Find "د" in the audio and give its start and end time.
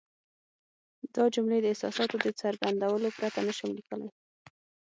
1.61-1.65, 2.25-2.27